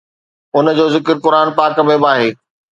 [0.57, 2.29] ان جو ذڪر قرآن پاڪ ۾ به آهي